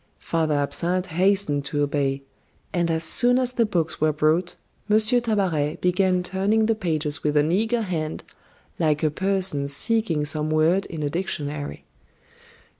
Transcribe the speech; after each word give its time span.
Father 0.17 0.55
Absinthe 0.55 1.09
hastened 1.09 1.63
to 1.65 1.83
obey; 1.83 2.23
and 2.73 2.89
as 2.89 3.03
soon 3.03 3.37
as 3.37 3.51
the 3.51 3.67
books 3.67 4.01
were 4.01 4.11
brought, 4.11 4.55
M. 4.89 4.97
Tabaret 4.97 5.77
began 5.79 6.23
turning 6.23 6.65
the 6.65 6.73
pages 6.73 7.23
with 7.23 7.37
an 7.37 7.51
eager 7.51 7.81
hand, 7.83 8.23
like 8.79 9.03
a 9.03 9.11
person 9.11 9.67
seeking 9.67 10.25
some 10.25 10.49
word 10.49 10.87
in 10.87 11.03
a 11.03 11.09
dictionary. 11.11 11.85